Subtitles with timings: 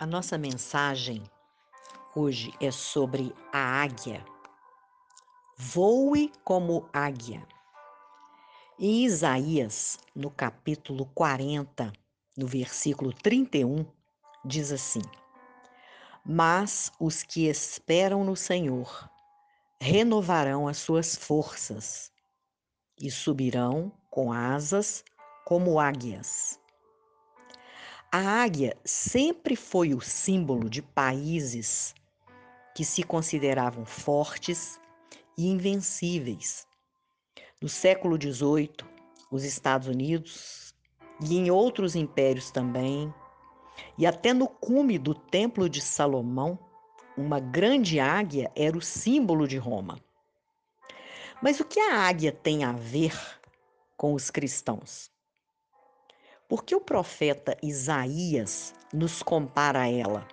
[0.00, 1.22] A nossa mensagem
[2.16, 4.24] hoje é sobre a águia.
[5.58, 7.46] Voe como águia.
[8.78, 11.92] Em Isaías, no capítulo 40,
[12.34, 13.84] no versículo 31,
[14.42, 15.02] diz assim:
[16.24, 19.06] Mas os que esperam no Senhor
[19.78, 22.10] renovarão as suas forças
[22.98, 25.04] e subirão com asas
[25.44, 26.59] como águias.
[28.12, 31.94] A águia sempre foi o símbolo de países
[32.74, 34.80] que se consideravam fortes
[35.38, 36.66] e invencíveis.
[37.62, 38.72] No século XVIII,
[39.30, 40.74] os Estados Unidos
[41.22, 43.14] e em outros impérios também,
[43.96, 46.58] e até no cume do Templo de Salomão,
[47.16, 50.00] uma grande águia era o símbolo de Roma.
[51.40, 53.16] Mas o que a águia tem a ver
[53.96, 55.12] com os cristãos?
[56.50, 60.26] Por que o profeta Isaías nos compara a ela?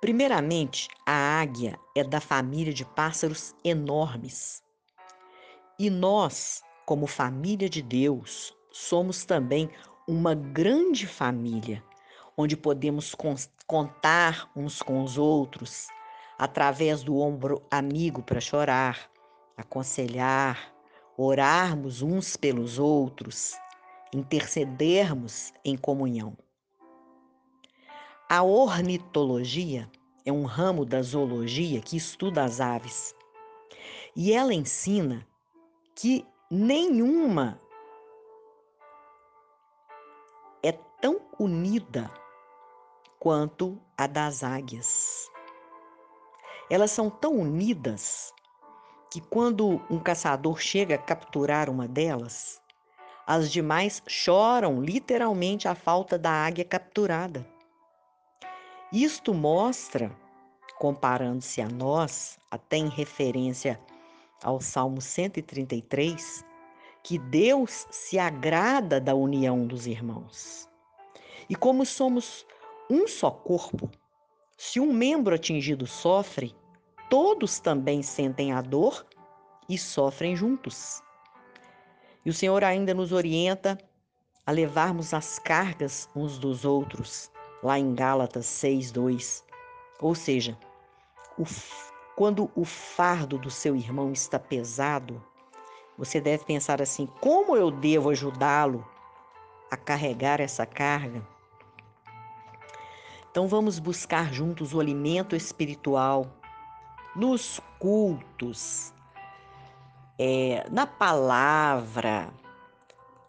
[0.00, 4.62] Primeiramente, a águia é da família de pássaros enormes.
[5.76, 9.68] E nós, como família de Deus, somos também
[10.06, 11.82] uma grande família,
[12.36, 13.16] onde podemos
[13.66, 15.88] contar uns com os outros,
[16.38, 19.10] através do ombro amigo para chorar,
[19.56, 20.72] aconselhar,
[21.18, 23.58] orarmos uns pelos outros
[24.12, 26.36] intercedermos em comunhão.
[28.28, 29.90] A ornitologia
[30.24, 33.14] é um ramo da zoologia que estuda as aves.
[34.14, 35.26] E ela ensina
[35.94, 37.60] que nenhuma
[40.62, 42.10] é tão unida
[43.18, 45.28] quanto a das águias.
[46.70, 48.32] Elas são tão unidas
[49.10, 52.59] que quando um caçador chega a capturar uma delas,
[53.30, 57.46] as demais choram literalmente a falta da águia capturada.
[58.92, 60.10] Isto mostra,
[60.80, 63.80] comparando-se a nós, até em referência
[64.42, 66.44] ao Salmo 133,
[67.04, 70.68] que Deus se agrada da união dos irmãos.
[71.48, 72.44] E como somos
[72.90, 73.88] um só corpo,
[74.58, 76.52] se um membro atingido sofre,
[77.08, 79.06] todos também sentem a dor
[79.68, 81.00] e sofrem juntos.
[82.24, 83.78] E o Senhor ainda nos orienta
[84.46, 87.30] a levarmos as cargas uns dos outros,
[87.62, 89.44] lá em Gálatas 6:2.
[90.00, 90.58] Ou seja,
[91.38, 91.44] o,
[92.16, 95.22] quando o fardo do seu irmão está pesado,
[95.96, 98.86] você deve pensar assim: como eu devo ajudá-lo
[99.70, 101.26] a carregar essa carga?
[103.30, 106.26] Então vamos buscar juntos o alimento espiritual
[107.14, 108.92] nos cultos,
[110.22, 112.30] é, na palavra,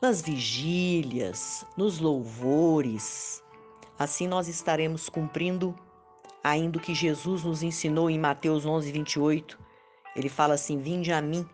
[0.02, 3.42] nas vigílias, nos louvores.
[3.98, 5.74] Assim nós estaremos cumprindo
[6.44, 9.58] ainda o que Jesus nos ensinou em Mateus 11, 28.
[10.18, 11.48] Ele fala assim: Vinde a mim,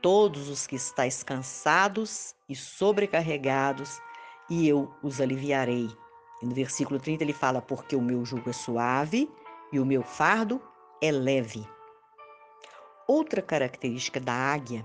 [0.00, 4.00] todos os que estáis cansados e sobrecarregados,
[4.48, 5.90] e eu os aliviarei.
[6.40, 9.28] E no versículo 30 ele fala: Porque o meu jugo é suave
[9.72, 10.62] e o meu fardo
[11.02, 11.66] é leve.
[13.08, 14.84] Outra característica da águia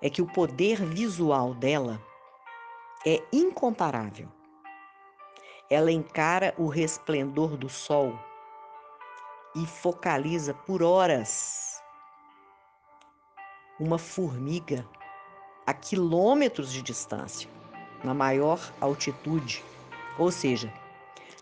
[0.00, 2.00] é que o poder visual dela
[3.04, 4.28] é incomparável.
[5.68, 8.16] Ela encara o resplendor do sol
[9.56, 11.82] e focaliza por horas
[13.80, 14.88] uma formiga
[15.66, 17.50] a quilômetros de distância,
[18.04, 19.64] na maior altitude.
[20.20, 20.72] Ou seja,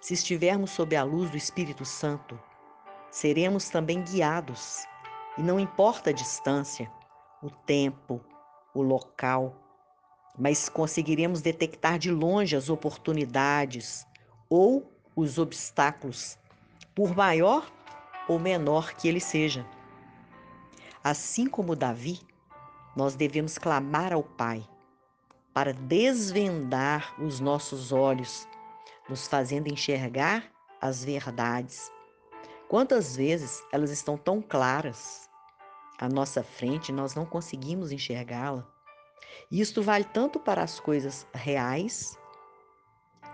[0.00, 2.40] se estivermos sob a luz do Espírito Santo,
[3.10, 4.86] seremos também guiados
[5.36, 6.90] e não importa a distância,
[7.42, 8.20] o tempo,
[8.74, 9.54] o local,
[10.38, 14.06] mas conseguiremos detectar de longe as oportunidades
[14.48, 16.38] ou os obstáculos,
[16.94, 17.70] por maior
[18.28, 19.66] ou menor que ele seja.
[21.02, 22.20] Assim como Davi,
[22.94, 24.66] nós devemos clamar ao Pai
[25.52, 28.46] para desvendar os nossos olhos,
[29.08, 30.44] nos fazendo enxergar
[30.80, 31.90] as verdades
[32.72, 35.28] Quantas vezes elas estão tão claras
[36.02, 38.66] à nossa frente nós não conseguimos enxergá-la?
[39.48, 42.18] Isto vale tanto para as coisas reais,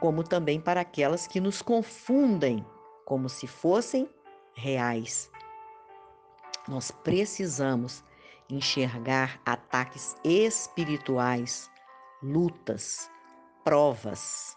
[0.00, 2.62] como também para aquelas que nos confundem
[3.06, 4.06] como se fossem
[4.54, 5.30] reais.
[6.68, 8.04] Nós precisamos
[8.50, 11.70] enxergar ataques espirituais,
[12.22, 13.10] lutas,
[13.64, 14.54] provas.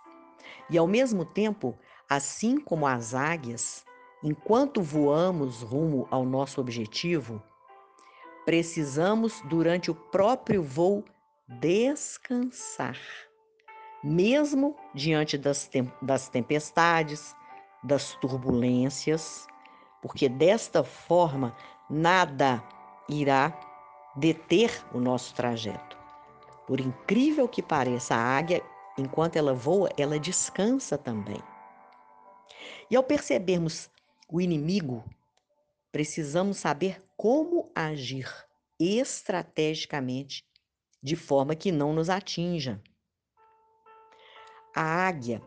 [0.70, 1.80] E ao mesmo tempo,
[2.10, 3.86] assim como as águias,
[4.24, 7.42] Enquanto voamos rumo ao nosso objetivo,
[8.46, 11.04] precisamos, durante o próprio voo,
[11.48, 12.98] descansar,
[14.04, 15.70] mesmo diante das,
[16.02, 17.36] das tempestades,
[17.84, 19.48] das turbulências,
[20.02, 21.56] porque desta forma
[21.90, 22.64] nada
[23.10, 23.58] irá
[24.16, 25.98] deter o nosso trajeto.
[26.68, 28.64] Por incrível que pareça, a águia,
[28.98, 31.42] enquanto ela voa, ela descansa também.
[32.90, 33.90] E ao percebermos
[34.30, 35.04] o inimigo,
[35.92, 38.28] precisamos saber como agir
[38.80, 40.44] estrategicamente
[41.04, 42.82] de forma que não nos atinja.
[44.76, 45.40] A águia,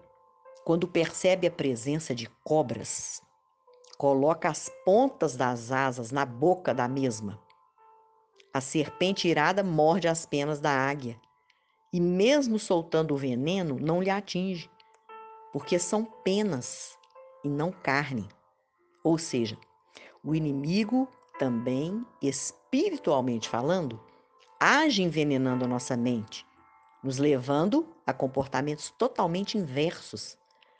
[0.64, 3.20] quando percebe a presença de cobras,
[3.98, 7.42] coloca as pontas das asas na boca da mesma.
[8.52, 11.20] A serpente irada morde as penas da águia
[11.92, 14.70] e, mesmo soltando o veneno, não lhe atinge,
[15.52, 16.96] porque são penas
[17.42, 18.28] e não carne.
[19.02, 19.58] Ou seja,
[20.22, 21.08] o inimigo
[21.38, 24.00] também, espiritualmente falando,
[24.58, 26.46] age envenenando a nossa mente,
[27.02, 30.38] nos levando a comportamentos totalmente inversos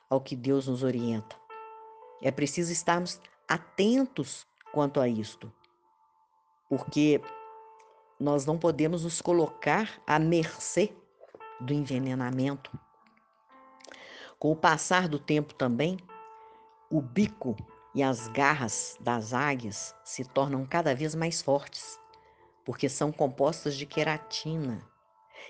[0.09, 1.37] ao que Deus nos orienta.
[2.23, 5.53] É preciso estarmos atentos quanto a isto,
[6.69, 7.21] porque
[8.19, 10.93] nós não podemos nos colocar à mercê
[11.61, 12.71] do envenenamento.
[14.39, 15.99] Com o passar do tempo também,
[16.91, 17.57] o bico
[17.95, 21.99] e as garras das águias se tornam cada vez mais fortes,
[22.65, 24.85] porque são compostas de queratina.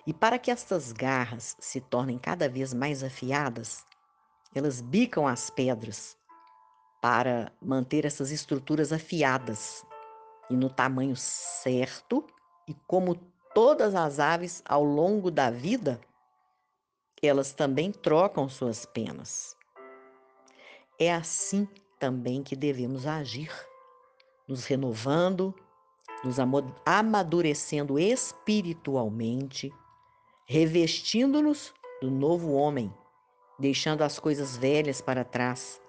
[0.07, 3.85] E para que estas garras se tornem cada vez mais afiadas,
[4.55, 6.17] elas bicam as pedras
[7.01, 9.85] para manter essas estruturas afiadas
[10.51, 12.27] e no tamanho certo,
[12.69, 13.15] e como
[13.55, 16.01] todas as aves ao longo da vida,
[17.23, 19.57] elas também trocam suas penas.
[20.99, 21.67] É assim
[22.05, 23.51] também que devemos agir,
[24.47, 25.55] nos renovando,
[26.23, 26.37] nos
[26.85, 29.73] amadurecendo espiritualmente,
[30.45, 31.73] revestindo-nos
[32.03, 32.93] do novo homem,
[33.59, 35.81] deixando as coisas velhas para trás.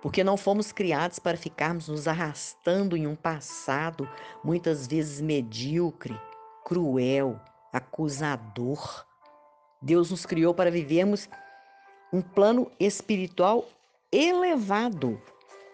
[0.00, 4.08] Porque não fomos criados para ficarmos nos arrastando em um passado
[4.42, 6.18] muitas vezes medíocre,
[6.64, 7.38] cruel,
[7.70, 9.04] acusador.
[9.82, 11.28] Deus nos criou para vivermos
[12.10, 13.66] um plano espiritual
[14.10, 15.20] elevado.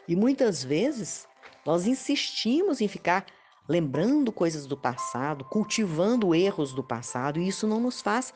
[0.09, 1.27] E muitas vezes
[1.65, 3.27] nós insistimos em ficar
[3.69, 8.35] lembrando coisas do passado, cultivando erros do passado, e isso não nos faz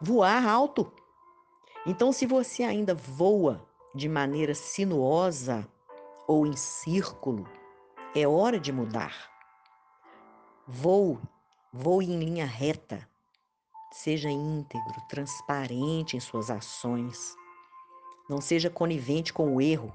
[0.00, 0.92] voar alto.
[1.86, 5.68] Então, se você ainda voa de maneira sinuosa
[6.26, 7.46] ou em círculo,
[8.14, 9.30] é hora de mudar.
[10.66, 11.18] Voe,
[11.72, 13.06] voe em linha reta.
[13.92, 17.36] Seja íntegro, transparente em suas ações.
[18.28, 19.92] Não seja conivente com o erro.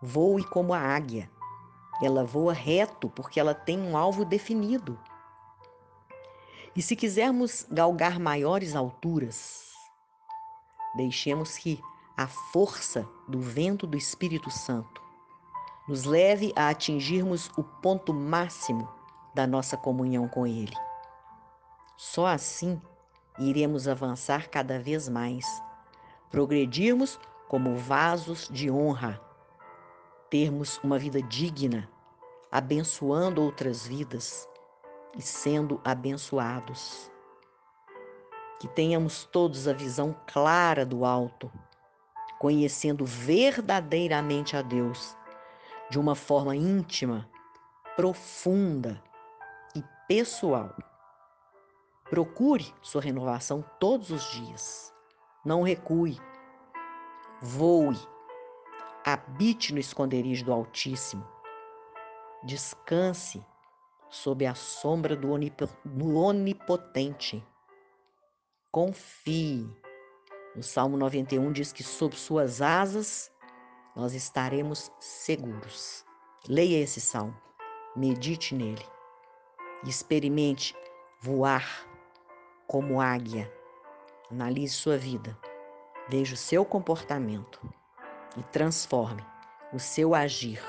[0.00, 1.30] Voe como a águia.
[2.02, 4.98] Ela voa reto porque ela tem um alvo definido.
[6.74, 9.72] E se quisermos galgar maiores alturas,
[10.96, 11.80] deixemos que
[12.16, 15.02] a força do vento do Espírito Santo
[15.88, 18.88] nos leve a atingirmos o ponto máximo
[19.34, 20.76] da nossa comunhão com Ele.
[21.96, 22.80] Só assim
[23.38, 25.44] iremos avançar cada vez mais,
[26.30, 27.18] progredirmos
[27.50, 29.20] como vasos de honra,
[30.30, 31.90] termos uma vida digna,
[32.48, 34.48] abençoando outras vidas
[35.18, 37.10] e sendo abençoados.
[38.60, 41.50] Que tenhamos todos a visão clara do alto,
[42.38, 45.16] conhecendo verdadeiramente a Deus
[45.90, 47.28] de uma forma íntima,
[47.96, 49.02] profunda
[49.74, 50.72] e pessoal.
[52.08, 54.94] Procure sua renovação todos os dias.
[55.44, 56.16] Não recue
[57.42, 57.96] Voe,
[59.02, 61.26] habite no esconderijo do Altíssimo,
[62.42, 63.42] descanse
[64.10, 65.30] sob a sombra do
[66.18, 67.42] Onipotente.
[68.70, 69.66] Confie.
[70.54, 73.32] O Salmo 91 diz que sob suas asas
[73.96, 76.04] nós estaremos seguros.
[76.46, 77.36] Leia esse salmo,
[77.96, 78.84] medite nele
[79.82, 80.76] experimente
[81.18, 81.86] voar
[82.66, 83.50] como águia.
[84.30, 85.36] Analise sua vida
[86.10, 87.60] Veja o seu comportamento
[88.36, 89.24] e transforme
[89.72, 90.60] o seu agir,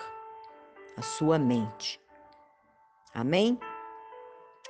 [0.95, 1.99] a sua mente.
[3.11, 3.59] Amém?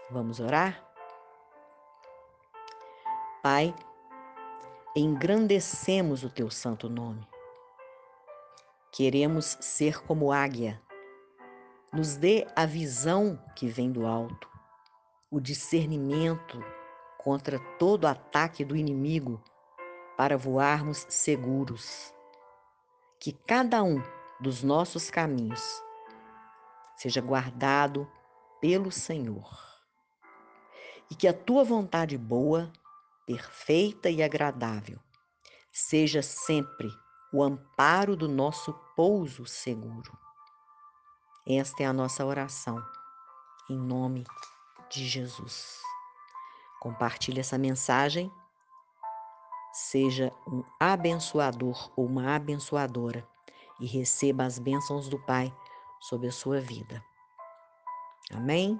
[0.09, 0.81] Vamos orar?
[3.43, 3.75] Pai,
[4.95, 7.27] engrandecemos o teu santo nome.
[8.93, 10.81] Queremos ser como águia.
[11.91, 14.49] Nos dê a visão que vem do alto,
[15.29, 16.63] o discernimento
[17.17, 19.43] contra todo ataque do inimigo
[20.21, 22.13] para voarmos seguros.
[23.19, 23.99] Que cada um
[24.39, 25.81] dos nossos caminhos
[26.95, 28.07] seja guardado
[28.61, 29.49] pelo Senhor.
[31.09, 32.71] E que a tua vontade boa,
[33.25, 34.99] perfeita e agradável,
[35.71, 36.87] seja sempre
[37.33, 40.15] o amparo do nosso pouso seguro.
[41.47, 42.79] Esta é a nossa oração,
[43.67, 44.23] em nome
[44.87, 45.81] de Jesus.
[46.79, 48.31] Compartilhe essa mensagem.
[49.71, 53.27] Seja um abençoador ou uma abençoadora
[53.79, 55.53] e receba as bênçãos do Pai
[55.99, 57.03] sobre a sua vida.
[58.33, 58.79] Amém?